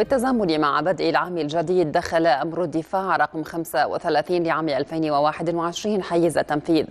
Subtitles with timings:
[0.00, 6.86] بالتزامن مع بدء العام الجديد دخل أمر الدفاع رقم 35 لعام 2021 حيز التنفيذ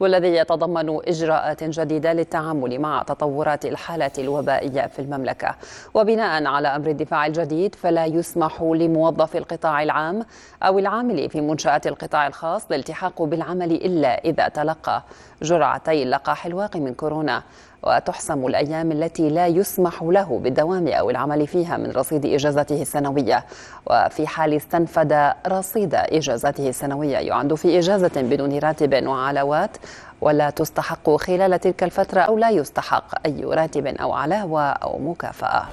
[0.00, 5.54] والذي يتضمن إجراءات جديدة للتعامل مع تطورات الحالة الوبائية في المملكة.
[5.94, 10.24] وبناء على أمر الدفاع الجديد فلا يسمح لموظف القطاع العام
[10.62, 15.02] أو العامل في منشآت القطاع الخاص الالتحاق بالعمل إلا إذا تلقى
[15.42, 17.42] جرعتي اللقاح الواقي من كورونا.
[17.82, 23.44] وتحسم الأيام التي لا يسمح له بالدوام أو العمل فيها من رصيد إجازته السنوية.
[23.86, 29.76] وفي حال استنفد رصيد إجازته السنوية يعد في إجازة بدون راتب وعلاوات
[30.20, 35.64] ولا تستحق خلال تلك الفترة أو لا يستحق أي راتب أو علاوة أو مكافأة.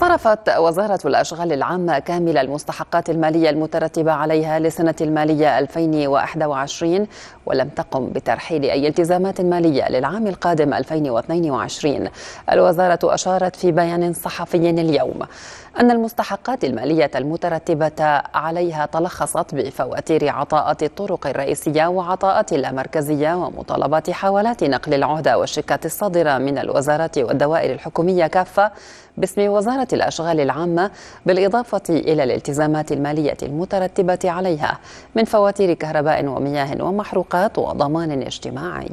[0.00, 7.06] صرفت وزارة الأشغال العامة كامل المستحقات المالية المترتبة عليها لسنة المالية 2021
[7.46, 12.08] ولم تقم بترحيل أي التزامات مالية للعام القادم 2022
[12.52, 15.18] الوزارة أشارت في بيان صحفي اليوم
[15.80, 24.94] أن المستحقات المالية المترتبة عليها تلخصت بفواتير عطاءات الطرق الرئيسية وعطاءات اللامركزية ومطالبات حوالات نقل
[24.94, 28.70] العهدة والشيكات الصادرة من الوزارات والدوائر الحكومية كافة
[29.16, 30.90] باسم وزارة الأشغال العامة
[31.26, 34.78] بالإضافة إلى الالتزامات المالية المترتبة عليها
[35.14, 38.90] من فواتير كهرباء ومياه ومحروقات وضمان اجتماعي.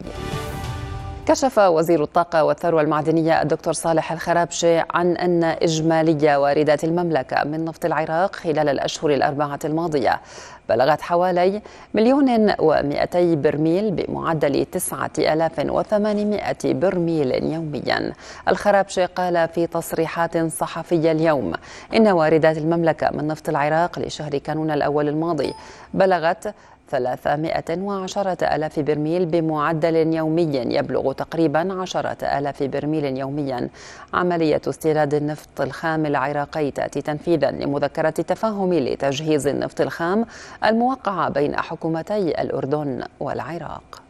[1.26, 7.86] كشف وزير الطاقة والثروة المعدنية الدكتور صالح الخرابشي عن أن إجمالي واردات المملكة من نفط
[7.86, 10.22] العراق خلال الأشهر الأربعة الماضية
[10.70, 11.62] بلغت حوالي
[11.94, 18.14] مليون ومئتي برميل بمعدل تسعة ألاف وثمانمائة برميل يوميا.
[18.48, 21.54] الخرابشي قال في تصريحات صحفية اليوم
[21.96, 25.54] إن واردات المملكة من نفط العراق لشهر كانون الأول الماضي
[25.94, 26.54] بلغت
[26.92, 33.70] 310 ألاف برميل بمعدل يومي يبلغ تقريبا 10 ألاف برميل يوميا.
[34.14, 40.26] عملية استيراد النفط الخام العراقي تأتي تنفيذا لمذكرة تفاهم لتجهيز النفط الخام
[40.66, 44.02] الموقعة بين حكومتي الأردن والعراق.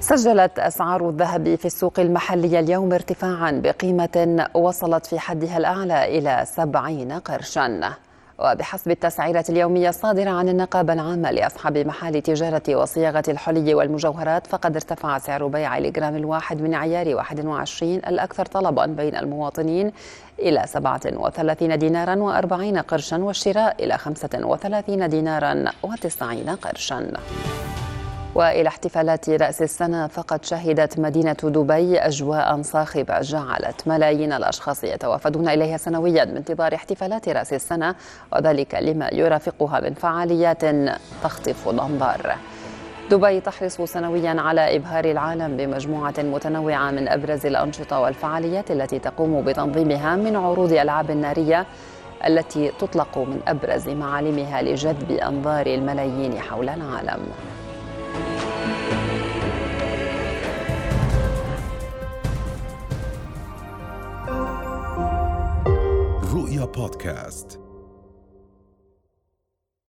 [0.00, 7.12] سجلت أسعار الذهب في السوق المحلية اليوم ارتفاعا بقيمة وصلت في حدها الأعلى إلى 70
[7.12, 7.92] قرشا.
[8.40, 15.18] وبحسب التسعيرة اليومية الصادرة عن النقابة العامة لأصحاب محال تجارة وصياغة الحلي والمجوهرات فقد ارتفع
[15.18, 19.92] سعر بيع الجرام الواحد من عيار 21 الأكثر طلبا بين المواطنين
[20.38, 27.12] إلى 37 دينارا و40 قرشا والشراء إلى 35 دينارا و90 قرشا.
[28.34, 35.76] وإلى احتفالات رأس السنة فقد شهدت مدينة دبي أجواء صاخبة جعلت ملايين الأشخاص يتوافدون إليها
[35.76, 37.94] سنويا بانتظار احتفالات رأس السنة
[38.32, 40.62] وذلك لما يرافقها من فعاليات
[41.22, 42.36] تخطف الأنظار.
[43.10, 50.16] دبي تحرص سنويا على إبهار العالم بمجموعة متنوعة من أبرز الأنشطة والفعاليات التي تقوم بتنظيمها
[50.16, 51.66] من عروض ألعاب نارية
[52.26, 57.26] التي تطلق من أبرز معالمها لجذب أنظار الملايين حول العالم.
[66.32, 67.59] رؤيا بودكاست.